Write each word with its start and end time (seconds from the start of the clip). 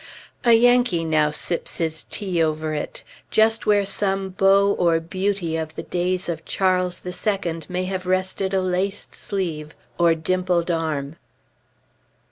A 0.43 0.53
Yankee 0.53 1.05
now 1.05 1.29
sips 1.29 1.77
his 1.77 2.05
tea 2.05 2.41
over 2.41 2.73
it, 2.73 3.03
just 3.29 3.67
where 3.67 3.85
some 3.85 4.29
beau 4.29 4.71
or 4.71 4.99
beauty 4.99 5.55
of 5.57 5.75
the 5.75 5.83
days 5.83 6.27
of 6.27 6.43
Charles 6.43 7.01
II 7.05 7.59
may 7.69 7.83
have 7.83 8.07
rested 8.07 8.51
a 8.51 8.61
laced 8.63 9.13
sleeve 9.13 9.75
or 9.99 10.15
dimpled 10.15 10.71
arm.... 10.71 11.17